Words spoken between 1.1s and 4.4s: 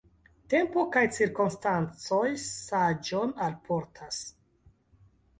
cirkonstancoj saĝon alportas.